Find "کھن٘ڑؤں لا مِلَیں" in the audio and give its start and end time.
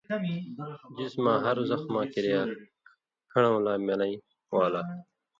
3.31-4.17